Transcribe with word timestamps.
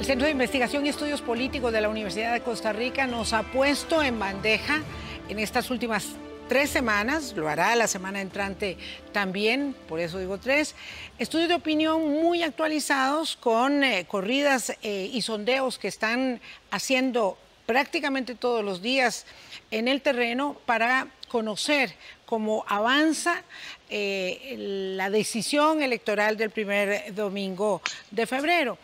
El 0.00 0.06
Centro 0.06 0.24
de 0.24 0.32
Investigación 0.32 0.86
y 0.86 0.88
Estudios 0.88 1.20
Políticos 1.20 1.74
de 1.74 1.82
la 1.82 1.90
Universidad 1.90 2.32
de 2.32 2.40
Costa 2.40 2.72
Rica 2.72 3.06
nos 3.06 3.34
ha 3.34 3.42
puesto 3.42 4.02
en 4.02 4.18
bandeja 4.18 4.80
en 5.28 5.38
estas 5.38 5.68
últimas 5.68 6.06
tres 6.48 6.70
semanas, 6.70 7.34
lo 7.36 7.50
hará 7.50 7.76
la 7.76 7.86
semana 7.86 8.22
entrante 8.22 8.78
también, 9.12 9.76
por 9.90 10.00
eso 10.00 10.18
digo 10.18 10.38
tres, 10.38 10.74
estudios 11.18 11.50
de 11.50 11.54
opinión 11.54 12.00
muy 12.22 12.42
actualizados 12.42 13.36
con 13.36 13.84
eh, 13.84 14.06
corridas 14.08 14.74
eh, 14.82 15.10
y 15.12 15.20
sondeos 15.20 15.78
que 15.78 15.88
están 15.88 16.40
haciendo 16.70 17.36
prácticamente 17.66 18.34
todos 18.34 18.64
los 18.64 18.80
días 18.80 19.26
en 19.70 19.86
el 19.86 20.00
terreno 20.00 20.56
para 20.64 21.08
conocer 21.28 21.94
cómo 22.24 22.64
avanza 22.68 23.44
eh, 23.90 24.54
la 24.96 25.10
decisión 25.10 25.82
electoral 25.82 26.38
del 26.38 26.50
primer 26.50 27.14
domingo 27.14 27.82
de 28.10 28.26
febrero. 28.26 28.78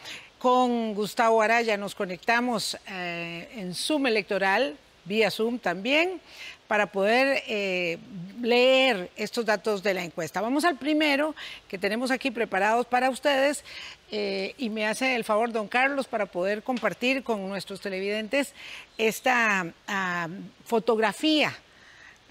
Con 0.46 0.94
Gustavo 0.94 1.42
Araya 1.42 1.76
nos 1.76 1.96
conectamos 1.96 2.78
en 2.86 3.74
Zoom 3.74 4.06
electoral, 4.06 4.76
vía 5.04 5.28
Zoom 5.28 5.58
también, 5.58 6.20
para 6.68 6.86
poder 6.92 7.42
eh, 7.48 7.98
leer 8.40 9.10
estos 9.16 9.44
datos 9.44 9.82
de 9.82 9.92
la 9.92 10.04
encuesta. 10.04 10.40
Vamos 10.40 10.64
al 10.64 10.76
primero 10.76 11.34
que 11.66 11.78
tenemos 11.78 12.12
aquí 12.12 12.30
preparados 12.30 12.86
para 12.86 13.10
ustedes 13.10 13.64
eh, 14.12 14.54
y 14.56 14.70
me 14.70 14.86
hace 14.86 15.16
el 15.16 15.24
favor 15.24 15.50
don 15.50 15.66
Carlos 15.66 16.06
para 16.06 16.26
poder 16.26 16.62
compartir 16.62 17.24
con 17.24 17.48
nuestros 17.48 17.80
televidentes 17.80 18.52
esta 18.98 19.66
ah, 19.88 20.28
fotografía 20.64 21.58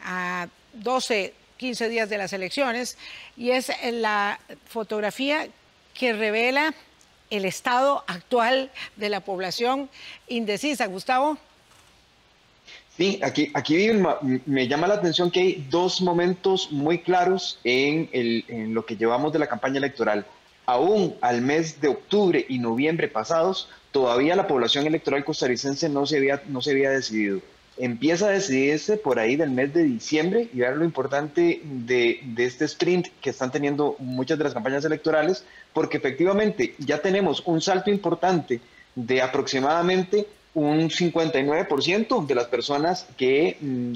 a 0.05 0.47
12, 0.71 1.33
15 1.57 1.89
días 1.89 2.09
de 2.09 2.17
las 2.17 2.31
elecciones 2.31 2.97
y 3.35 3.49
es 3.49 3.69
la 3.91 4.39
fotografía 4.69 5.49
que 5.93 6.13
revela 6.13 6.73
el 7.29 7.45
estado 7.45 8.03
actual 8.07 8.71
de 8.95 9.09
la 9.09 9.21
población 9.21 9.89
indecisa. 10.27 10.87
Gustavo. 10.87 11.37
Sí, 12.97 13.19
aquí, 13.23 13.51
aquí 13.53 13.89
me 14.45 14.67
llama 14.67 14.87
la 14.87 14.95
atención 14.95 15.29
que 15.29 15.41
hay 15.41 15.67
dos 15.69 16.01
momentos 16.01 16.71
muy 16.71 16.99
claros 16.99 17.59
en, 17.65 18.09
el, 18.13 18.45
en 18.47 18.73
lo 18.73 18.85
que 18.85 18.95
llevamos 18.95 19.33
de 19.33 19.39
la 19.39 19.47
campaña 19.47 19.77
electoral. 19.77 20.25
Aún 20.65 21.15
al 21.19 21.41
mes 21.41 21.81
de 21.81 21.89
octubre 21.89 22.45
y 22.47 22.57
noviembre 22.57 23.09
pasados, 23.09 23.67
todavía 23.91 24.35
la 24.35 24.47
población 24.47 24.87
electoral 24.87 25.25
costarricense 25.25 25.89
no 25.89 26.05
se 26.05 26.17
había, 26.17 26.41
no 26.47 26.61
se 26.61 26.71
había 26.71 26.89
decidido. 26.89 27.41
Empieza 27.77 28.27
a 28.27 28.31
decidirse 28.31 28.95
por 28.95 29.19
ahí 29.19 29.35
del 29.35 29.51
mes 29.51 29.73
de 29.73 29.83
diciembre 29.83 30.49
y 30.53 30.59
ver 30.59 30.77
lo 30.77 30.85
importante 30.85 31.61
de, 31.63 32.21
este 32.37 32.65
sprint 32.65 33.07
que 33.21 33.31
están 33.31 33.51
teniendo 33.51 33.97
muchas 33.99 34.37
de 34.37 34.45
las 34.45 34.53
campañas 34.53 34.85
electorales, 34.85 35.43
porque 35.73 35.97
efectivamente 35.97 36.75
ya 36.79 37.01
tenemos 37.01 37.43
un 37.45 37.61
salto 37.61 37.89
importante 37.89 38.61
de 38.95 39.21
aproximadamente 39.21 40.25
un 40.53 40.89
59% 40.89 42.25
de 42.25 42.35
las 42.35 42.45
personas 42.45 43.07
que, 43.17 43.57
mm, 43.59 43.93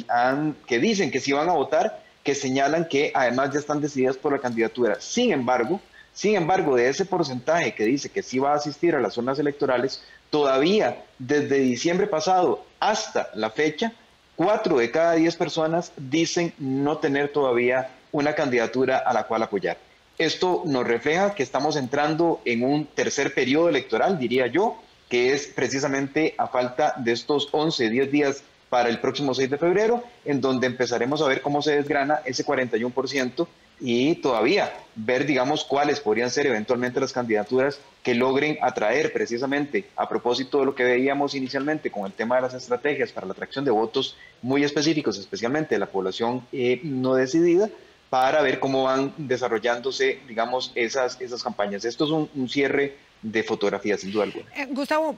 que 0.67 0.79
dicen 0.79 1.09
que 1.09 1.21
sí 1.21 1.31
van 1.31 1.47
a 1.47 1.53
votar, 1.53 2.03
que 2.21 2.35
señalan 2.35 2.85
que 2.89 3.13
además 3.15 3.51
ya 3.53 3.59
están 3.59 3.79
decididas 3.79 4.17
por 4.17 4.33
la 4.33 4.39
candidatura. 4.39 4.97
Sin 4.99 5.31
embargo, 5.31 5.79
sin 6.13 6.35
embargo, 6.35 6.75
de 6.75 6.89
ese 6.89 7.05
porcentaje 7.05 7.73
que 7.73 7.85
dice 7.85 8.09
que 8.09 8.23
sí 8.23 8.39
va 8.39 8.51
a 8.51 8.55
asistir 8.55 8.93
a 8.93 8.99
las 8.99 9.13
zonas 9.13 9.39
electorales, 9.39 10.03
todavía 10.29 11.05
desde 11.17 11.59
diciembre 11.59 12.07
pasado 12.07 12.65
hasta 12.79 13.29
la 13.33 13.49
fecha, 13.49 13.93
cuatro 14.35 14.77
de 14.77 14.91
cada 14.91 15.13
diez 15.13 15.35
personas 15.35 15.91
dicen 15.97 16.53
no 16.57 16.97
tener 16.97 17.31
todavía 17.31 17.89
una 18.11 18.35
candidatura 18.35 18.97
a 18.97 19.13
la 19.13 19.23
cual 19.23 19.43
apoyar. 19.43 19.77
Esto 20.17 20.63
nos 20.65 20.85
refleja 20.85 21.33
que 21.33 21.43
estamos 21.43 21.75
entrando 21.75 22.41
en 22.45 22.63
un 22.63 22.85
tercer 22.85 23.33
periodo 23.33 23.69
electoral, 23.69 24.19
diría 24.19 24.47
yo, 24.47 24.81
que 25.07 25.33
es 25.33 25.47
precisamente 25.47 26.35
a 26.37 26.47
falta 26.47 26.93
de 26.97 27.13
estos 27.13 27.49
11, 27.51 27.89
10 27.89 28.11
días 28.11 28.43
para 28.69 28.89
el 28.89 28.99
próximo 28.99 29.33
6 29.33 29.49
de 29.49 29.57
febrero, 29.57 30.03
en 30.25 30.41
donde 30.41 30.67
empezaremos 30.67 31.21
a 31.21 31.27
ver 31.27 31.41
cómo 31.41 31.61
se 31.61 31.75
desgrana 31.75 32.19
ese 32.25 32.45
41% 32.45 33.47
y 33.79 34.15
todavía 34.15 34.73
ver, 34.95 35.25
digamos, 35.25 35.63
cuáles 35.63 35.99
podrían 35.99 36.29
ser 36.29 36.47
eventualmente 36.47 36.99
las 36.99 37.13
candidaturas 37.13 37.79
que 38.03 38.13
logren 38.13 38.57
atraer 38.61 39.13
precisamente, 39.13 39.85
a 39.95 40.09
propósito 40.09 40.59
de 40.59 40.65
lo 40.65 40.75
que 40.75 40.83
veíamos 40.83 41.35
inicialmente 41.35 41.89
con 41.91 42.05
el 42.05 42.13
tema 42.13 42.35
de 42.35 42.41
las 42.43 42.53
estrategias 42.53 43.11
para 43.11 43.27
la 43.27 43.33
atracción 43.33 43.63
de 43.63 43.71
votos 43.71 44.15
muy 44.41 44.63
específicos, 44.63 45.17
especialmente 45.17 45.75
de 45.75 45.79
la 45.79 45.85
población 45.85 46.45
eh, 46.51 46.81
no 46.83 47.15
decidida, 47.15 47.69
para 48.09 48.41
ver 48.41 48.59
cómo 48.59 48.83
van 48.83 49.13
desarrollándose, 49.17 50.19
digamos, 50.27 50.71
esas, 50.75 51.19
esas 51.21 51.43
campañas. 51.43 51.85
Esto 51.85 52.05
es 52.05 52.29
un 52.33 52.49
cierre 52.49 52.97
de 53.21 53.43
fotografía, 53.43 53.97
sin 53.97 54.11
duda 54.11 54.23
alguna. 54.23 54.45
Eh, 54.55 54.67
Gustavo, 54.69 55.17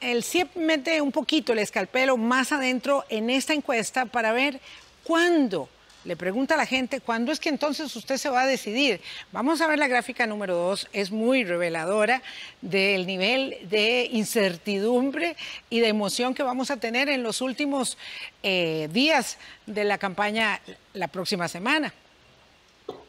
el 0.00 0.22
CIEP 0.22 0.56
mete 0.56 1.00
un 1.00 1.12
poquito 1.12 1.52
el 1.52 1.58
escalpelo 1.58 2.16
más 2.16 2.52
adentro 2.52 3.04
en 3.08 3.30
esta 3.30 3.52
encuesta 3.52 4.06
para 4.06 4.32
ver 4.32 4.60
cuándo, 5.04 5.68
le 6.04 6.16
pregunta 6.16 6.54
a 6.54 6.56
la 6.56 6.66
gente, 6.66 7.00
¿cuándo 7.00 7.32
es 7.32 7.40
que 7.40 7.48
entonces 7.48 7.94
usted 7.94 8.16
se 8.16 8.28
va 8.28 8.42
a 8.42 8.46
decidir? 8.46 9.00
Vamos 9.30 9.60
a 9.60 9.66
ver 9.66 9.78
la 9.78 9.88
gráfica 9.88 10.26
número 10.26 10.54
dos, 10.56 10.88
es 10.92 11.10
muy 11.10 11.44
reveladora 11.44 12.22
del 12.60 13.06
nivel 13.06 13.56
de 13.68 14.08
incertidumbre 14.12 15.36
y 15.70 15.80
de 15.80 15.88
emoción 15.88 16.34
que 16.34 16.42
vamos 16.42 16.70
a 16.70 16.78
tener 16.78 17.08
en 17.08 17.22
los 17.22 17.40
últimos 17.40 17.98
eh, 18.42 18.88
días 18.92 19.38
de 19.66 19.84
la 19.84 19.98
campaña 19.98 20.60
la 20.92 21.08
próxima 21.08 21.48
semana. 21.48 21.92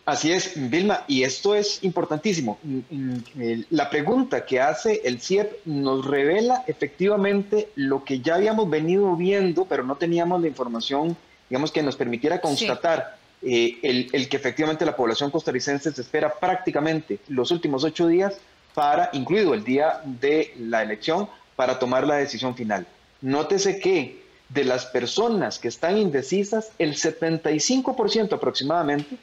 Así 0.05 0.33
es, 0.33 0.51
Vilma, 0.55 1.05
y 1.07 1.23
esto 1.23 1.55
es 1.55 1.81
importantísimo. 1.83 2.59
Mm, 2.61 2.79
mm, 2.91 3.63
la 3.69 3.89
pregunta 3.89 4.45
que 4.45 4.59
hace 4.59 5.01
el 5.05 5.21
CIEP 5.21 5.65
nos 5.65 6.05
revela 6.05 6.65
efectivamente 6.67 7.69
lo 7.75 8.03
que 8.03 8.19
ya 8.19 8.35
habíamos 8.35 8.69
venido 8.69 9.15
viendo, 9.15 9.63
pero 9.63 9.83
no 9.85 9.95
teníamos 9.95 10.41
la 10.41 10.47
información, 10.49 11.15
digamos, 11.53 11.71
que 11.71 11.83
nos 11.83 11.95
permitiera 11.95 12.41
constatar 12.41 13.15
eh, 13.43 13.77
el, 13.83 14.27
que 14.27 14.37
efectivamente 14.37 14.87
la 14.87 14.95
población 14.95 15.29
costarricense 15.29 15.91
se 15.91 16.01
espera 16.01 16.33
prácticamente 16.33 17.19
los 17.27 17.51
últimos 17.51 17.83
ocho 17.83 18.07
días 18.07 18.39
para, 18.73 19.11
incluido 19.13 19.53
el 19.53 19.63
día 19.63 20.01
de 20.03 20.55
la 20.57 20.81
elección, 20.81 21.29
para 21.55 21.77
tomar 21.77 22.07
la 22.07 22.15
decisión 22.15 22.55
final. 22.55 22.87
Nótese 23.21 23.79
que 23.79 24.23
de 24.49 24.63
las 24.63 24.87
personas 24.87 25.59
que 25.59 25.67
están 25.67 25.95
indecisas, 25.95 26.71
el 26.79 26.95
75% 26.95 28.33
aproximadamente 28.33 29.15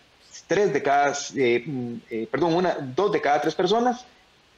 tres 0.46 0.72
de 0.72 0.84
cada, 0.84 1.12
eh, 1.34 1.64
mm, 1.66 1.94
eh, 2.10 2.28
perdón, 2.30 2.54
una, 2.54 2.76
dos 2.94 3.10
de 3.10 3.20
cada 3.20 3.40
tres 3.40 3.56
personas, 3.56 4.06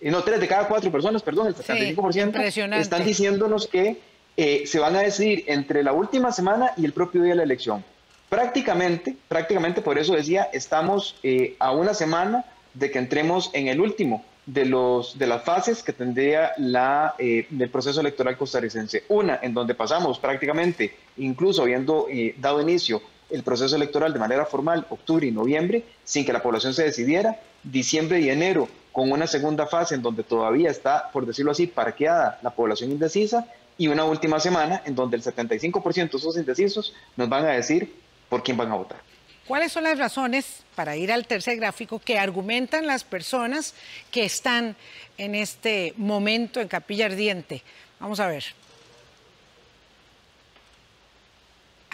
no, 0.03 0.23
tres 0.23 0.41
de 0.41 0.47
cada 0.47 0.69
cuatro 0.69 0.93
personas, 0.93 1.23
perdón, 1.23 1.47
el 1.47 1.55
75% 1.55 2.77
están 2.77 3.03
diciéndonos 3.03 3.67
que 3.67 4.12
se 4.37 4.79
van 4.79 4.97
a 4.97 5.01
decidir 5.01 5.45
entre 5.47 5.83
la 5.83 5.93
última 5.93 6.33
semana 6.33 6.73
y 6.77 6.85
el 6.85 6.93
propio 6.93 7.23
día 7.23 7.33
de 7.33 7.37
la 7.37 7.43
elección. 7.43 7.85
Prácticamente, 8.29 9.17
prácticamente 9.29 9.83
por 9.83 9.99
eso 9.99 10.15
decía, 10.15 10.49
estamos 10.53 11.17
a 11.59 11.73
una 11.73 11.95
semana 11.95 12.45
de 12.75 12.91
que 12.91 12.99
entremos 12.99 13.51
en 13.53 13.69
el 13.69 13.81
último 13.81 14.25
de, 14.47 14.65
los, 14.65 15.19
de 15.19 15.27
las 15.27 15.45
fases 15.45 15.83
que 15.83 15.93
tendría 15.93 16.53
la, 16.57 17.15
del 17.19 17.71
proceso 17.71 18.01
electoral 18.01 18.37
costarricense. 18.37 19.05
Una 19.09 19.39
en 19.43 19.55
donde 19.55 19.75
pasamos 19.75 20.19
prácticamente, 20.19 20.95
incluso 21.19 21.63
habiendo 21.63 22.07
dado 22.39 22.61
inicio 22.61 23.03
el 23.31 23.43
proceso 23.43 23.77
electoral 23.77 24.13
de 24.13 24.19
manera 24.19 24.45
formal 24.45 24.87
octubre 24.91 25.27
y 25.27 25.31
noviembre 25.31 25.85
sin 26.05 26.25
que 26.25 26.33
la 26.33 26.43
población 26.43 26.75
se 26.75 26.85
decidiera, 26.85 27.41
diciembre 27.63 28.21
y 28.21 28.29
enero 28.29 28.69
con 28.93 29.11
una 29.11 29.27
segunda 29.27 29.67
fase 29.67 29.95
en 29.95 30.03
donde 30.03 30.23
todavía 30.23 30.71
está, 30.71 31.11
por 31.11 31.25
decirlo 31.25 31.53
así, 31.53 31.67
parqueada 31.67 32.39
la 32.43 32.51
población 32.51 32.91
indecisa 32.91 33.47
y 33.79 33.89
una 33.89 34.05
última 34.05 34.39
semana 34.41 34.83
en 34.85 34.95
donde 34.95 35.17
el 35.17 35.23
75% 35.23 36.11
de 36.11 36.19
esos 36.19 36.37
indecisos 36.37 36.95
nos 37.17 37.29
van 37.29 37.47
a 37.47 37.51
decir 37.51 37.95
por 38.29 38.43
quién 38.43 38.57
van 38.57 38.71
a 38.71 38.77
votar. 38.77 39.01
¿Cuáles 39.47 39.73
son 39.73 39.85
las 39.85 39.99
razones, 39.99 40.63
para 40.75 40.97
ir 40.97 41.11
al 41.11 41.27
tercer 41.27 41.57
gráfico, 41.57 41.99
que 41.99 42.19
argumentan 42.19 42.87
las 42.87 43.03
personas 43.03 43.75
que 44.11 44.25
están 44.25 44.77
en 45.19 45.35
este 45.35 45.95
momento 45.97 46.61
en 46.61 46.69
Capilla 46.69 47.07
Ardiente? 47.07 47.63
Vamos 47.99 48.21
a 48.21 48.29
ver. 48.29 48.45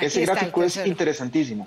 ese 0.00 0.22
gráfico 0.22 0.62
es 0.62 0.76
interesantísimo. 0.86 1.66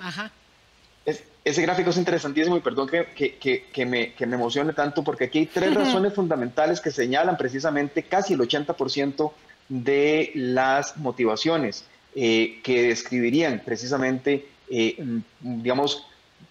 ese 1.44 1.62
gráfico 1.64 1.90
es 1.90 1.98
interesantísimo 1.98 2.58
y 2.58 2.62
perdón 2.62 2.88
que, 2.88 3.86
me, 3.86 4.14
emocione 4.20 4.74
tanto 4.74 5.04
porque 5.04 5.26
aquí 5.26 5.40
hay 5.40 5.46
tres 5.48 5.74
razones 5.82 6.14
fundamentales 6.14 6.80
que 6.80 6.92
señalan 6.92 7.38
precisamente 7.38 8.04
casi 8.04 8.34
el 8.34 8.40
80% 8.40 9.32
de 9.72 10.32
las 10.36 10.98
motivaciones 10.98 11.86
eh, 12.14 12.60
que 12.62 12.90
describirían 12.90 13.62
precisamente, 13.64 14.46
eh, 14.70 14.98
digamos, 15.40 16.06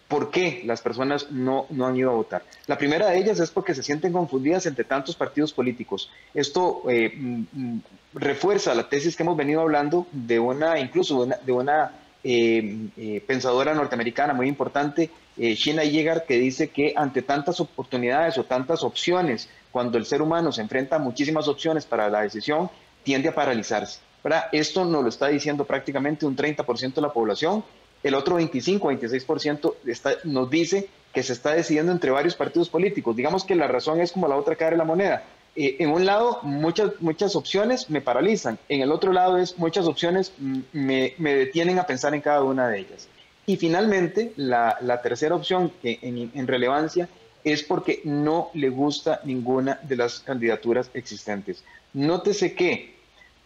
por 0.08 0.30
qué 0.30 0.62
las 0.64 0.80
personas 0.80 1.30
no, 1.30 1.66
no 1.68 1.86
han 1.86 1.96
ido 1.96 2.10
a 2.10 2.14
votar. 2.14 2.42
La 2.66 2.78
primera 2.78 3.10
de 3.10 3.18
ellas 3.18 3.38
es 3.38 3.50
porque 3.50 3.74
se 3.74 3.82
sienten 3.82 4.10
confundidas 4.10 4.64
entre 4.64 4.84
tantos 4.84 5.16
partidos 5.16 5.52
políticos. 5.52 6.10
Esto 6.32 6.84
eh, 6.88 7.12
mm, 7.14 7.42
mm, 7.52 7.82
refuerza 8.14 8.74
la 8.74 8.88
tesis 8.88 9.14
que 9.14 9.22
hemos 9.22 9.36
venido 9.36 9.60
hablando 9.60 10.06
de 10.12 10.38
una, 10.38 10.78
incluso 10.80 11.26
de 11.26 11.52
una, 11.52 11.92
pensadora 13.26 13.74
norteamericana 13.74 14.34
muy 14.34 14.48
importante, 14.48 15.10
Sheena 15.36 15.82
que 16.26 16.38
dice 16.38 16.68
que 16.68 16.92
ante 16.94 17.22
tantas 17.22 17.60
oportunidades 17.60 18.36
o 18.36 18.44
tantas 18.44 18.82
opciones, 18.82 19.48
cuando 19.70 19.96
el 19.96 20.04
ser 20.04 20.20
humano 20.20 20.52
se 20.52 20.60
enfrenta 20.60 20.96
a 20.96 20.98
muchísimas 20.98 21.48
opciones 21.48 21.86
para 21.86 22.10
la 22.10 22.20
decisión, 22.20 22.68
tiende 23.02 23.28
a 23.28 23.34
paralizarse. 23.34 24.00
Esto 24.52 24.84
nos 24.84 25.02
lo 25.02 25.08
está 25.08 25.28
diciendo 25.28 25.64
prácticamente 25.64 26.26
un 26.26 26.36
30% 26.36 26.94
de 26.94 27.00
la 27.00 27.12
población. 27.12 27.64
El 28.02 28.14
otro 28.14 28.36
25, 28.36 28.90
26% 28.90 29.74
está, 29.86 30.12
nos 30.24 30.50
dice 30.50 30.88
que 31.12 31.22
se 31.22 31.32
está 31.32 31.52
decidiendo 31.52 31.92
entre 31.92 32.10
varios 32.10 32.34
partidos 32.34 32.68
políticos. 32.68 33.16
Digamos 33.16 33.44
que 33.44 33.54
la 33.54 33.66
razón 33.66 34.00
es 34.00 34.12
como 34.12 34.28
la 34.28 34.36
otra 34.36 34.56
cara 34.56 34.72
de 34.72 34.76
la 34.76 34.84
moneda. 34.84 35.24
Eh, 35.56 35.76
en 35.80 35.90
un 35.90 36.06
lado, 36.06 36.38
muchas, 36.42 36.92
muchas 37.00 37.34
opciones 37.34 37.90
me 37.90 38.00
paralizan. 38.00 38.58
En 38.68 38.80
el 38.82 38.92
otro 38.92 39.12
lado 39.12 39.36
es 39.36 39.58
muchas 39.58 39.86
opciones 39.86 40.32
me, 40.38 41.14
me 41.18 41.34
detienen 41.34 41.78
a 41.78 41.86
pensar 41.86 42.14
en 42.14 42.20
cada 42.20 42.42
una 42.44 42.68
de 42.68 42.78
ellas. 42.78 43.08
Y 43.46 43.56
finalmente, 43.56 44.32
la, 44.36 44.78
tercera 45.02 45.34
opción 45.34 45.72
en, 45.82 46.30
en 46.32 46.46
relevancia 46.46 47.08
es 47.44 47.62
porque 47.62 48.00
no 48.04 48.50
le 48.54 48.68
gusta 48.68 49.20
ninguna 49.24 49.78
de 49.82 49.96
las 49.96 50.20
candidaturas 50.20 50.90
existentes. 50.94 51.62
Nótese 51.92 52.54
que 52.54 53.00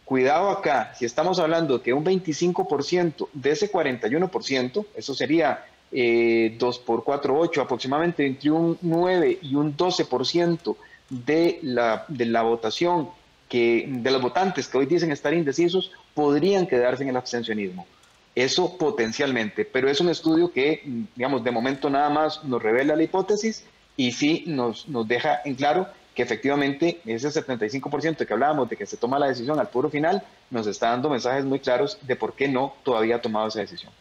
Cuidado 0.05 0.51
acá, 0.51 0.93
si 0.95 1.03
estamos 1.03 1.39
hablando 1.39 1.81
que 1.81 1.91
un 1.91 2.05
25% 2.05 3.27
de 3.33 3.49
ese 3.49 3.71
41%, 3.71 4.85
eso 4.95 5.15
sería 5.15 5.65
eh, 5.91 6.55
2 6.59 6.79
por 6.79 7.03
4, 7.03 7.35
8, 7.35 7.61
aproximadamente 7.61 8.23
entre 8.23 8.51
un 8.51 8.77
9 8.81 9.39
y 9.41 9.55
un 9.55 9.75
12% 9.75 10.75
de 11.09 11.57
la, 11.63 12.05
de 12.07 12.25
la 12.25 12.43
votación, 12.43 13.09
que, 13.49 13.85
de 13.87 14.11
los 14.11 14.21
votantes 14.21 14.67
que 14.67 14.77
hoy 14.77 14.85
dicen 14.85 15.11
estar 15.11 15.33
indecisos, 15.33 15.91
podrían 16.13 16.67
quedarse 16.67 17.01
en 17.01 17.09
el 17.09 17.17
abstencionismo. 17.17 17.87
Eso 18.35 18.77
potencialmente, 18.77 19.65
pero 19.65 19.89
es 19.89 19.99
un 20.01 20.09
estudio 20.09 20.51
que, 20.51 20.83
digamos, 21.15 21.43
de 21.43 21.49
momento 21.49 21.89
nada 21.89 22.11
más 22.11 22.43
nos 22.43 22.61
revela 22.61 22.95
la 22.95 23.01
hipótesis 23.01 23.63
y 23.97 24.11
sí 24.11 24.43
nos, 24.47 24.87
nos 24.87 25.07
deja 25.07 25.41
en 25.45 25.55
claro 25.55 25.87
que 26.15 26.23
efectivamente 26.23 27.01
ese 27.05 27.27
75% 27.27 28.25
que 28.25 28.33
hablábamos 28.33 28.69
de 28.69 28.77
que 28.77 28.85
se 28.85 28.97
toma 28.97 29.19
la 29.19 29.27
decisión 29.27 29.59
al 29.59 29.67
puro 29.67 29.89
final, 29.89 30.23
nos 30.49 30.65
está 30.65 30.89
dando 30.89 31.09
mensajes 31.09 31.43
muy 31.43 31.59
claros 31.59 31.97
de 32.01 32.15
por 32.15 32.33
qué 32.33 32.47
no 32.47 32.73
todavía 32.83 33.17
ha 33.17 33.21
tomado 33.21 33.49
esa 33.49 33.59
decisión. 33.59 33.91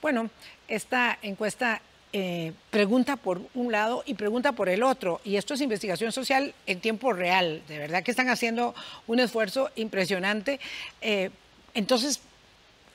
Bueno, 0.00 0.30
esta 0.68 1.18
encuesta 1.20 1.82
eh, 2.14 2.52
pregunta 2.70 3.16
por 3.16 3.42
un 3.54 3.70
lado 3.70 4.02
y 4.06 4.14
pregunta 4.14 4.52
por 4.52 4.70
el 4.70 4.82
otro. 4.82 5.20
Y 5.24 5.36
esto 5.36 5.52
es 5.52 5.60
investigación 5.60 6.12
social 6.12 6.54
en 6.66 6.80
tiempo 6.80 7.12
real. 7.12 7.62
De 7.68 7.78
verdad 7.78 8.02
que 8.02 8.10
están 8.10 8.30
haciendo 8.30 8.74
un 9.06 9.20
esfuerzo 9.20 9.70
impresionante. 9.76 10.58
Eh, 11.02 11.30
entonces, 11.74 12.20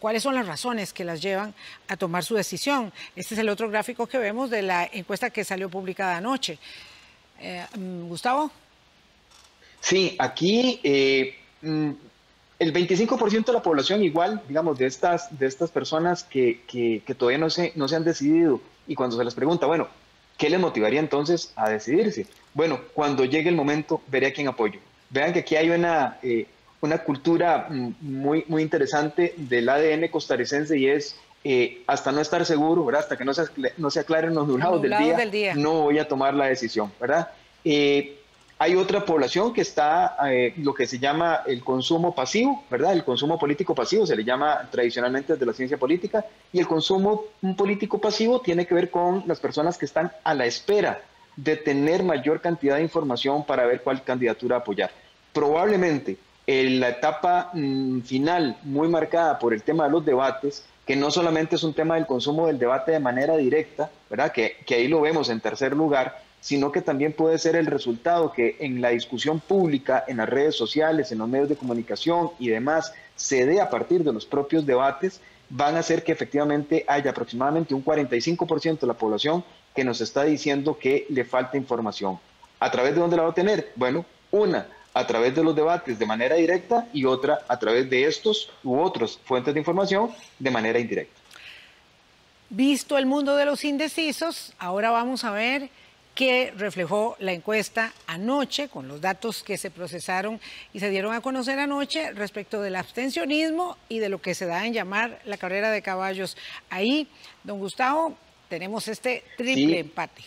¿cuáles 0.04 0.22
son 0.22 0.36
las 0.36 0.46
razones 0.46 0.92
que 0.92 1.06
las 1.06 1.22
llevan 1.22 1.54
a 1.88 1.96
tomar 1.96 2.26
su 2.26 2.36
decisión? 2.36 2.92
Este 3.16 3.36
es 3.36 3.40
el 3.40 3.48
otro 3.48 3.70
gráfico 3.70 4.06
que 4.06 4.18
vemos 4.18 4.50
de 4.50 4.62
la 4.62 4.84
encuesta 4.92 5.30
que 5.30 5.46
salió 5.46 5.70
publicada 5.70 6.18
anoche. 6.18 6.60
Eh, 7.40 7.66
mm, 7.78 8.10
Gustavo. 8.10 8.52
Sí, 9.80 10.18
aquí 10.20 10.82
eh, 10.84 11.38
mm, 11.62 11.92
el 12.60 12.74
25% 12.74 13.46
de 13.46 13.54
la 13.54 13.64
población 13.64 14.04
igual, 14.04 14.42
digamos, 14.46 14.78
de 14.78 14.88
estas, 14.88 15.40
de 15.40 15.46
estas 15.48 15.72
personas 15.72 16.26
que, 16.26 16.64
que, 16.68 17.16
todavía 17.16 17.38
no 17.38 17.50
se, 17.50 17.72
no 17.76 17.88
se 17.88 17.96
han 17.96 18.04
decidido 18.04 18.60
y 18.86 18.96
cuando 18.96 19.16
se 19.16 19.24
les 19.24 19.34
pregunta, 19.34 19.68
bueno, 19.68 19.88
¿qué 20.38 20.50
les 20.50 20.60
motivaría 20.60 21.00
entonces 21.00 21.54
a 21.56 21.70
decidirse? 21.70 22.28
Bueno, 22.54 22.82
cuando 22.94 23.24
llegue 23.24 23.48
el 23.48 23.56
momento, 23.56 24.02
veré 24.08 24.28
a 24.28 24.34
quién 24.34 24.50
apoyo. 24.50 24.82
Vean 25.12 25.32
que 25.32 25.40
aquí 25.40 25.56
hay 25.56 25.70
una, 25.70 26.20
eh, 26.22 26.46
una 26.84 26.98
cultura 26.98 27.68
mm, 27.70 27.92
muy, 28.02 28.44
muy 28.48 28.62
interesante 28.62 29.34
del 29.38 29.70
ADN 29.70 30.10
costarricense 30.10 30.78
y 30.78 30.90
es 30.90 31.16
eh, 31.46 31.82
hasta 31.88 32.12
no 32.12 32.20
estar 32.20 32.46
seguro, 32.46 32.86
¿verdad? 32.86 33.04
hasta 33.04 33.18
que 33.18 33.24
no 33.24 33.34
se, 33.34 33.44
no 33.78 33.90
se 33.90 34.02
aclaren 34.02 34.34
los 34.34 34.48
nublados, 34.48 34.82
del, 34.82 35.32
día, 35.32 35.56
no 35.56 35.84
voy 35.84 36.00
a 36.00 36.08
tomar 36.08 36.34
la 36.34 36.48
decisión. 36.48 36.92
¿verdad? 37.00 37.30
Eh, 37.64 38.18
hay 38.60 38.76
otra 38.76 39.06
población 39.06 39.54
que 39.54 39.62
está 39.62 40.18
eh, 40.30 40.54
lo 40.58 40.74
que 40.74 40.86
se 40.86 41.00
llama 41.00 41.42
el 41.48 41.64
consumo 41.64 42.14
pasivo, 42.14 42.64
¿verdad? 42.70 42.94
El 42.94 43.06
consumo 43.06 43.40
político 43.40 43.74
pasivo 43.74 44.06
se 44.06 44.16
le 44.16 44.26
llama 44.26 44.68
tradicionalmente 44.70 45.34
desde 45.34 45.46
la 45.46 45.54
ciencia 45.54 45.78
política 45.78 46.26
y 46.52 46.60
el 46.60 46.68
consumo 46.68 47.26
político 47.58 48.00
pasivo 48.00 48.42
tiene 48.42 48.68
que 48.68 48.76
ver 48.76 48.90
con 48.90 49.24
las 49.26 49.40
personas 49.40 49.78
que 49.78 49.86
están 49.86 50.12
a 50.24 50.34
la 50.34 50.46
espera 50.46 51.02
de 51.38 51.56
tener 51.56 52.04
mayor 52.04 52.42
cantidad 52.42 52.76
de 52.76 52.84
información 52.84 53.46
para 53.46 53.66
ver 53.66 53.82
cuál 53.82 54.04
candidatura 54.04 54.58
apoyar. 54.58 54.92
Probablemente 55.34 56.18
en 56.46 56.80
la 56.80 56.90
etapa 56.90 57.52
mm, 57.54 58.02
final, 58.02 58.58
muy 58.64 58.88
marcada 58.88 59.40
por 59.40 59.54
el 59.54 59.64
tema 59.64 59.86
de 59.86 59.92
los 59.92 60.06
debates, 60.06 60.66
que 60.86 60.96
no 60.96 61.12
solamente 61.12 61.56
es 61.56 61.64
un 61.64 61.74
tema 61.74 61.96
del 61.96 62.06
consumo 62.06 62.48
del 62.48 62.60
debate 62.60 62.92
de 62.92 63.00
manera 63.00 63.38
directa, 63.38 63.90
¿verdad? 64.10 64.32
Que, 64.32 64.58
que 64.66 64.76
ahí 64.76 64.88
lo 64.88 65.02
vemos 65.02 65.30
en 65.30 65.40
tercer 65.40 65.74
lugar, 65.74 66.22
sino 66.42 66.74
que 66.74 66.82
también 66.82 67.14
puede 67.14 67.38
ser 67.38 67.56
el 67.56 67.68
resultado 67.68 68.34
que 68.34 68.58
en 68.60 68.82
la 68.82 68.90
discusión 68.90 69.40
pública, 69.40 70.04
en 70.08 70.18
las 70.18 70.28
redes 70.28 70.58
sociales, 70.58 71.12
en 71.12 71.20
los 71.20 71.30
medios 71.30 71.48
de 71.48 71.56
comunicación 71.56 72.32
y 72.38 72.50
demás, 72.50 72.94
se 73.16 73.46
dé 73.46 73.62
a 73.62 73.70
partir 73.70 74.04
de 74.04 74.12
los 74.12 74.26
propios 74.26 74.66
debates, 74.66 75.22
van 75.50 75.78
a 75.78 75.80
hacer 75.80 76.04
que 76.04 76.12
efectivamente 76.12 76.84
haya 76.88 77.12
aproximadamente 77.12 77.74
un 77.74 77.86
45% 77.86 78.82
de 78.82 78.88
la 78.88 78.94
población 78.96 79.46
que 79.74 79.84
nos 79.84 80.02
está 80.02 80.24
diciendo 80.24 80.78
que 80.78 81.06
le 81.10 81.24
falta 81.24 81.58
información. 81.58 82.20
¿A 82.60 82.72
través 82.72 82.94
de 82.94 83.00
dónde 83.00 83.16
la 83.16 83.24
va 83.24 83.30
a 83.30 83.34
tener? 83.34 83.72
Bueno, 83.76 84.06
una, 84.32 84.68
a 84.94 85.08
través 85.08 85.36
de 85.36 85.44
los 85.44 85.56
debates 85.56 85.98
de 85.98 86.06
manera 86.06 86.36
directa 86.36 86.88
y 86.94 87.06
otra 87.06 87.40
a 87.48 87.58
través 87.58 87.90
de 87.90 88.06
estos 88.06 88.50
u 88.64 88.80
otros 88.80 89.20
fuentes 89.26 89.54
de 89.54 89.60
información 89.60 90.12
de 90.40 90.52
manera 90.52 90.80
indirecta. 90.80 91.20
Visto 92.50 92.98
el 92.98 93.06
mundo 93.06 93.36
de 93.36 93.46
los 93.46 93.64
indecisos, 93.64 94.54
ahora 94.60 94.92
vamos 94.92 95.24
a 95.24 95.32
ver 95.32 95.70
qué 96.14 96.54
reflejó 96.56 97.16
la 97.20 97.34
encuesta 97.34 97.92
anoche 98.06 98.68
con 98.70 98.88
los 98.88 99.02
datos 99.02 99.42
que 99.42 99.58
se 99.58 99.72
procesaron 99.72 100.40
y 100.72 100.80
se 100.80 100.92
dieron 100.92 101.16
a 101.16 101.22
conocer 101.22 101.58
anoche 101.58 102.12
respecto 102.12 102.62
del 102.62 102.76
abstencionismo 102.76 103.78
y 103.90 103.98
de 103.98 104.10
lo 104.10 104.22
que 104.22 104.36
se 104.36 104.46
da 104.46 104.68
en 104.68 104.74
llamar 104.74 105.20
la 105.26 105.38
carrera 105.38 105.72
de 105.72 105.82
caballos. 105.82 106.38
Ahí, 106.70 107.08
don 107.44 107.58
Gustavo, 107.58 108.16
tenemos 108.50 108.88
este 108.88 109.24
triple 109.38 109.80
empate 109.80 110.24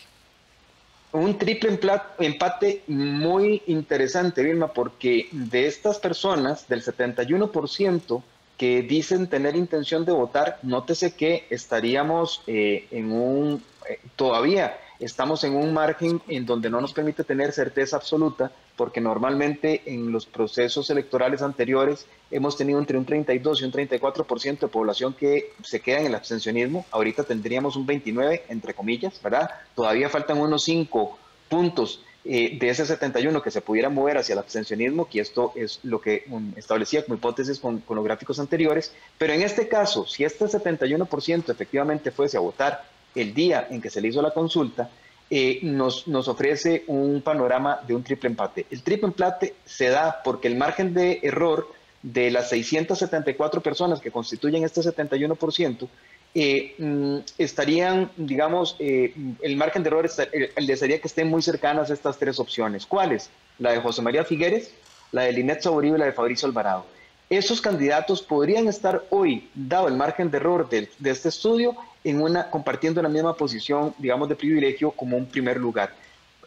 un 1.11 1.37
triple 1.37 1.79
empate 2.19 2.83
muy 2.87 3.61
interesante, 3.67 4.43
Vilma, 4.43 4.67
porque 4.73 5.29
de 5.31 5.67
estas 5.67 5.99
personas, 5.99 6.67
del 6.67 6.83
71% 6.83 8.21
que 8.57 8.81
dicen 8.81 9.27
tener 9.27 9.55
intención 9.55 10.03
de 10.03 10.11
votar, 10.11 10.59
nótese 10.63 11.15
que 11.15 11.45
estaríamos 11.49 12.41
eh, 12.47 12.87
en 12.91 13.11
un, 13.11 13.63
eh, 13.87 13.99
todavía 14.15 14.77
estamos 14.99 15.43
en 15.43 15.55
un 15.55 15.73
margen 15.73 16.21
en 16.27 16.45
donde 16.45 16.69
no 16.69 16.81
nos 16.81 16.91
permite 16.91 17.23
tener 17.23 17.51
certeza 17.51 17.97
absoluta, 17.97 18.51
porque 18.77 19.01
normalmente 19.01 19.81
en 19.87 20.11
los 20.11 20.25
procesos 20.27 20.89
electorales 20.89 21.41
anteriores 21.41 22.05
hemos 22.31 22.55
tenido 22.55 22.79
entre 22.79 22.97
un 22.97 23.05
32 23.05 23.61
y 23.61 23.65
un 23.65 23.71
34% 23.71 24.59
de 24.59 24.67
población 24.67 25.13
que 25.13 25.51
se 25.63 25.81
queda 25.81 25.99
en 25.99 26.05
el 26.05 26.15
abstencionismo. 26.15 26.85
Ahorita 26.91 27.23
tendríamos 27.23 27.75
un 27.75 27.87
29, 27.87 28.45
entre 28.49 28.75
comillas, 28.75 29.19
¿verdad? 29.21 29.49
Todavía 29.75 30.09
faltan 30.09 30.37
unos 30.37 30.63
5 30.63 31.17
puntos 31.49 32.01
eh, 32.23 32.57
de 32.59 32.69
ese 32.69 32.85
71 32.85 33.41
que 33.41 33.51
se 33.51 33.61
pudiera 33.61 33.89
mover 33.89 34.17
hacia 34.17 34.33
el 34.33 34.39
abstencionismo, 34.39 35.09
que 35.09 35.21
esto 35.21 35.53
es 35.55 35.79
lo 35.83 35.99
que 35.99 36.25
um, 36.29 36.53
establecía 36.55 37.03
como 37.03 37.15
hipótesis 37.15 37.57
con, 37.59 37.79
con, 37.79 37.95
los 37.95 38.05
gráficos 38.05 38.39
anteriores, 38.39 38.93
pero 39.17 39.33
en 39.33 39.41
este 39.41 39.67
caso, 39.67 40.05
si 40.05 40.23
este 40.23 40.45
71% 40.45 41.49
efectivamente 41.49 42.11
fuese 42.11 42.37
a 42.37 42.41
votar 42.41 42.83
el 43.15 43.33
día 43.33 43.67
en 43.71 43.81
que 43.81 43.89
se 43.89 44.01
le 44.01 44.09
hizo 44.09 44.21
la 44.21 44.31
consulta, 44.31 44.89
eh, 45.29 45.59
nos, 45.63 46.07
nos 46.07 46.27
ofrece 46.27 46.83
un 46.87 47.21
panorama 47.21 47.81
de 47.85 47.95
un 47.95 48.03
triple 48.03 48.29
empate. 48.29 48.65
El 48.71 48.81
triple 48.81 49.07
empate 49.07 49.55
se 49.65 49.89
da 49.89 50.21
porque 50.23 50.47
el 50.47 50.55
margen 50.55 50.93
de 50.93 51.19
error 51.21 51.67
de 52.01 52.31
las 52.31 52.49
674 52.49 53.61
personas 53.61 53.99
que 53.99 54.11
constituyen 54.11 54.63
este 54.63 54.81
71%, 54.81 55.87
eh, 56.33 56.75
mm, 56.77 57.17
estarían, 57.37 58.11
digamos, 58.15 58.75
eh, 58.79 59.13
el 59.41 59.55
margen 59.57 59.83
de 59.83 59.89
error 59.89 60.09
el, 60.31 60.67
desearía 60.67 61.01
que 61.01 61.07
estén 61.07 61.27
muy 61.27 61.41
cercanas 61.41 61.89
a 61.89 61.93
estas 61.93 62.17
tres 62.17 62.39
opciones. 62.39 62.85
¿Cuáles? 62.85 63.29
La 63.59 63.71
de 63.71 63.81
José 63.81 64.01
María 64.01 64.23
Figueres, 64.23 64.71
la 65.11 65.23
de 65.23 65.33
Linet 65.33 65.61
Saborío 65.61 65.95
y 65.95 65.99
la 65.99 66.05
de 66.05 66.13
Fabricio 66.13 66.47
Alvarado. 66.47 66.85
Esos 67.29 67.59
candidatos 67.59 68.21
podrían 68.21 68.67
estar 68.67 69.03
hoy, 69.09 69.49
dado 69.53 69.87
el 69.87 69.95
margen 69.95 70.31
de 70.31 70.37
error 70.37 70.69
de, 70.69 70.89
de 70.99 71.09
este 71.09 71.29
estudio, 71.29 71.75
en 72.09 72.21
una, 72.21 72.49
compartiendo 72.49 73.01
la 73.01 73.09
misma 73.09 73.35
posición, 73.35 73.93
digamos, 73.97 74.29
de 74.29 74.35
privilegio 74.35 74.91
como 74.91 75.17
un 75.17 75.25
primer 75.25 75.57
lugar. 75.57 75.93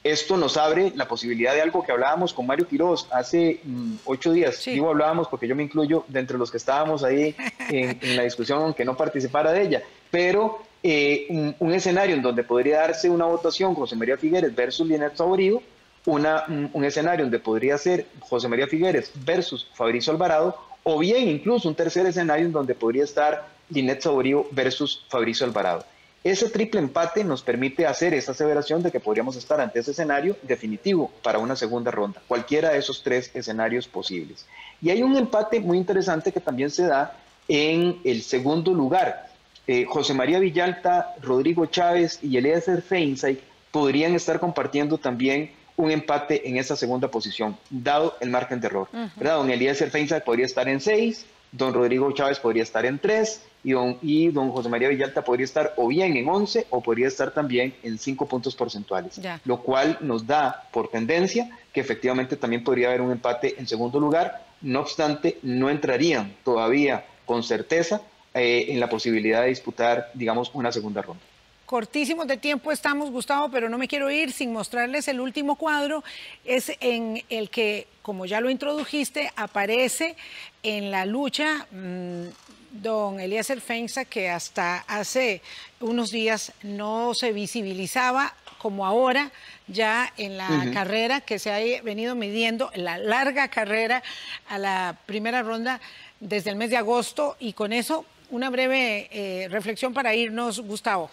Esto 0.02 0.38
nos 0.38 0.56
abre 0.56 0.92
la 0.96 1.06
posibilidad 1.06 1.52
de 1.52 1.60
algo 1.60 1.82
que 1.84 1.92
hablábamos 1.92 2.32
con 2.32 2.46
Mario 2.46 2.66
Quiroz 2.66 3.06
hace 3.10 3.60
mm, 3.62 3.96
ocho 4.06 4.32
días. 4.32 4.64
Digo 4.64 4.88
hablábamos 4.88 5.28
porque 5.28 5.46
yo 5.46 5.54
me 5.54 5.62
incluyo 5.62 6.04
de 6.08 6.20
entre 6.20 6.38
los 6.38 6.50
que 6.50 6.56
estábamos 6.56 7.04
ahí 7.04 7.36
en, 7.68 8.16
la 8.16 8.22
discusión, 8.22 8.62
aunque 8.62 8.84
no 8.84 8.96
participara 8.96 9.52
de 9.52 9.62
ella. 9.62 9.82
Pero 10.10 10.62
eh, 10.82 11.54
un, 11.58 11.74
escenario 11.74 12.16
en 12.16 12.22
donde 12.22 12.42
podría 12.42 12.78
darse 12.78 13.10
una 13.10 13.26
votación 13.26 13.74
José 13.74 13.94
María 13.94 14.16
Figueres 14.16 14.54
versus 14.54 14.88
Linet 14.88 15.16
Saborido, 15.16 15.62
una, 16.06 16.44
un 16.72 16.84
escenario 16.86 17.26
donde 17.26 17.38
podría 17.38 17.76
ser 17.76 18.06
José 18.20 18.48
María 18.48 18.66
Figueres 18.66 19.12
versus 19.22 19.68
Fabricio 19.74 20.14
Alvarado, 20.14 20.56
o 20.82 20.98
bien 20.98 21.28
incluso 21.28 21.68
un 21.68 21.74
tercer 21.74 22.06
escenario 22.06 22.46
en 22.46 22.52
donde 22.52 22.74
podría 22.74 23.04
estar 23.04 23.46
Linet 23.70 24.02
Saborío 24.02 24.46
versus 24.50 25.04
Fabricio 25.08 25.46
Alvarado. 25.46 25.84
Ese 26.22 26.50
triple 26.50 26.80
empate 26.80 27.24
nos 27.24 27.42
permite 27.42 27.86
hacer 27.86 28.12
esa 28.12 28.32
aseveración 28.32 28.82
de 28.82 28.90
que 28.90 29.00
podríamos 29.00 29.36
estar 29.36 29.58
ante 29.58 29.78
ese 29.80 29.92
escenario 29.92 30.36
definitivo 30.42 31.10
para 31.22 31.38
una 31.38 31.56
segunda 31.56 31.90
ronda, 31.90 32.20
cualquiera 32.28 32.70
de 32.70 32.78
esos 32.78 33.02
tres 33.02 33.30
escenarios 33.32 33.88
posibles. 33.88 34.44
Y 34.82 34.90
hay 34.90 35.02
un 35.02 35.16
empate 35.16 35.60
muy 35.60 35.78
interesante 35.78 36.30
que 36.30 36.40
también 36.40 36.70
se 36.70 36.86
da 36.86 37.16
en 37.48 38.00
el 38.04 38.22
segundo 38.22 38.74
lugar. 38.74 39.30
Eh, 39.66 39.86
José 39.88 40.12
María 40.12 40.38
Villalta, 40.38 41.14
Rodrigo 41.22 41.64
Chávez 41.66 42.18
y 42.22 42.36
Eliezer 42.36 42.82
Feinstein 42.82 43.40
podrían 43.70 44.14
estar 44.14 44.38
compartiendo 44.38 44.98
también 44.98 45.52
un 45.76 45.90
empate 45.90 46.46
en 46.46 46.58
esa 46.58 46.76
segunda 46.76 47.08
posición, 47.08 47.56
dado 47.70 48.16
el 48.20 48.28
margen 48.28 48.60
de 48.60 48.66
error. 48.66 48.88
¿verdad? 49.16 49.36
Don 49.36 49.50
Eliezer 49.50 49.90
Feinstein 49.90 50.22
podría 50.22 50.44
estar 50.44 50.68
en 50.68 50.80
6, 50.80 51.24
don 51.52 51.74
Rodrigo 51.74 52.10
Chávez 52.12 52.38
podría 52.38 52.62
estar 52.62 52.84
en 52.86 52.98
3 52.98 53.42
y 53.64 53.72
don, 53.72 53.98
y 54.02 54.28
don 54.28 54.50
José 54.50 54.68
María 54.68 54.88
Villalta 54.88 55.22
podría 55.22 55.44
estar 55.44 55.74
o 55.76 55.88
bien 55.88 56.16
en 56.16 56.28
11 56.28 56.66
o 56.70 56.82
podría 56.82 57.08
estar 57.08 57.32
también 57.32 57.74
en 57.82 57.98
5 57.98 58.26
puntos 58.26 58.54
porcentuales, 58.54 59.20
lo 59.44 59.62
cual 59.62 59.98
nos 60.00 60.26
da 60.26 60.68
por 60.72 60.88
tendencia 60.88 61.50
que 61.72 61.80
efectivamente 61.80 62.36
también 62.36 62.64
podría 62.64 62.88
haber 62.88 63.00
un 63.00 63.12
empate 63.12 63.54
en 63.58 63.66
segundo 63.66 64.00
lugar, 64.00 64.46
no 64.62 64.80
obstante, 64.80 65.38
no 65.42 65.70
entrarían 65.70 66.34
todavía 66.44 67.04
con 67.26 67.42
certeza 67.42 68.00
eh, 68.34 68.66
en 68.68 68.80
la 68.80 68.88
posibilidad 68.88 69.42
de 69.42 69.48
disputar, 69.48 70.10
digamos, 70.14 70.50
una 70.54 70.72
segunda 70.72 71.02
ronda. 71.02 71.22
Cortísimos 71.70 72.26
de 72.26 72.36
tiempo 72.36 72.72
estamos, 72.72 73.12
Gustavo, 73.12 73.48
pero 73.48 73.68
no 73.68 73.78
me 73.78 73.86
quiero 73.86 74.10
ir 74.10 74.32
sin 74.32 74.52
mostrarles 74.52 75.06
el 75.06 75.20
último 75.20 75.54
cuadro. 75.54 76.02
Es 76.44 76.72
en 76.80 77.22
el 77.30 77.48
que, 77.48 77.86
como 78.02 78.26
ya 78.26 78.40
lo 78.40 78.50
introdujiste, 78.50 79.30
aparece 79.36 80.16
en 80.64 80.90
la 80.90 81.06
lucha 81.06 81.68
mm, 81.70 82.24
don 82.72 83.20
Eliezer 83.20 83.60
Feinza, 83.60 84.04
que 84.04 84.28
hasta 84.28 84.78
hace 84.88 85.42
unos 85.78 86.10
días 86.10 86.52
no 86.64 87.14
se 87.14 87.32
visibilizaba 87.32 88.34
como 88.58 88.84
ahora, 88.84 89.30
ya 89.68 90.12
en 90.16 90.38
la 90.38 90.72
carrera 90.74 91.20
que 91.20 91.38
se 91.38 91.52
ha 91.52 91.82
venido 91.82 92.16
midiendo, 92.16 92.72
la 92.74 92.98
larga 92.98 93.46
carrera 93.46 94.02
a 94.48 94.58
la 94.58 94.98
primera 95.06 95.44
ronda 95.44 95.80
desde 96.18 96.50
el 96.50 96.56
mes 96.56 96.70
de 96.70 96.78
agosto. 96.78 97.36
Y 97.38 97.52
con 97.52 97.72
eso, 97.72 98.04
una 98.28 98.50
breve 98.50 99.08
eh, 99.12 99.46
reflexión 99.48 99.94
para 99.94 100.16
irnos, 100.16 100.58
Gustavo. 100.58 101.12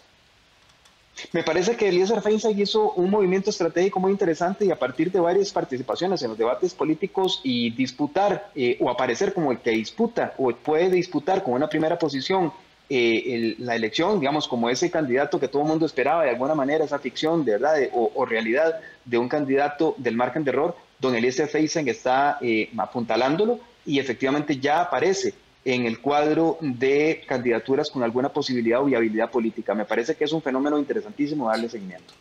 Me 1.31 1.43
parece 1.43 1.75
que 1.75 1.89
Eliezer 1.89 2.21
Feinstein 2.21 2.59
hizo 2.59 2.91
un 2.91 3.09
movimiento 3.09 3.50
estratégico 3.50 4.00
muy 4.00 4.12
interesante 4.12 4.65
y 4.65 4.71
a 4.71 4.77
partir 4.77 5.12
de 5.12 5.19
varias 5.19 5.51
participaciones 5.51 6.21
en 6.21 6.29
los 6.29 6.38
debates 6.38 6.74
políticos 6.74 7.41
y 7.43 7.71
disputar 7.71 8.51
eh, 8.55 8.77
o 8.79 8.89
aparecer 8.89 9.33
como 9.33 9.51
el 9.51 9.59
que 9.59 9.71
disputa 9.71 10.33
o 10.38 10.51
puede 10.51 10.89
disputar 10.89 11.43
con 11.43 11.53
una 11.53 11.67
primera 11.67 11.97
posición 11.97 12.51
eh, 12.89 13.55
la 13.59 13.75
elección, 13.75 14.19
digamos, 14.19 14.47
como 14.47 14.69
ese 14.69 14.89
candidato 14.89 15.39
que 15.39 15.50
todo 15.50 15.63
el 15.63 15.67
mundo 15.67 15.86
esperaba 15.86 16.24
de 16.24 16.29
alguna 16.29 16.55
manera, 16.55 16.86
esa 16.86 17.00
ficción 17.00 17.43
de 17.43 17.53
verdad 17.53 17.75
o, 17.93 18.25
realidad 18.25 18.79
de 19.03 19.17
un 19.17 19.27
candidato 19.27 19.93
del 19.97 20.15
margen 20.15 20.43
de 20.43 20.51
error, 20.51 20.75
don 21.00 21.13
Eliezer 21.13 21.50
Feinstein 21.50 21.88
está 21.89 22.38
eh, 22.41 22.69
apuntalándolo 22.77 23.59
y 23.86 24.00
efectivamente 24.00 24.57
ya 24.57 24.81
aparece 24.81 25.33
en 25.67 25.86
el 25.86 26.00
cuadro 26.00 26.57
de 26.62 27.25
candidaturas 27.27 27.91
con 27.91 28.01
alguna 28.01 28.29
posibilidad 28.29 28.81
o 28.81 28.86
viabilidad 28.86 29.29
política. 29.29 29.75
Me 29.75 29.83
parece 29.83 30.15
que 30.15 30.24
es 30.24 30.31
un 30.31 30.41
fenómeno 30.41 30.79
interesantísimo 30.79 31.50
darle 31.50 31.67
seguimiento. 31.67 32.13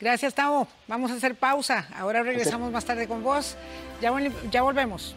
Gracias, 0.00 0.34
Tavo. 0.34 0.66
Vamos 0.88 1.12
a 1.12 1.14
hacer 1.14 1.36
pausa. 1.36 1.88
Ahora 1.94 2.24
regresamos 2.24 2.72
más 2.72 2.84
tarde 2.84 3.06
con 3.06 3.22
vos. 3.22 3.56
Ya, 4.02 4.12
ya 4.50 4.62
volvemos. 4.62 5.14